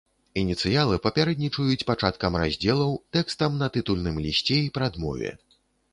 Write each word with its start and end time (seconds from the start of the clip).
Ініцыялы 0.43 0.95
папярэднічаюць 1.07 1.87
пачаткам 1.91 2.37
раздзелаў, 2.43 2.97
тэкстам 3.19 3.51
на 3.61 3.67
тытульным 3.77 4.15
лісце 4.25 4.57
і 4.65 4.73
прадмове. 4.79 5.29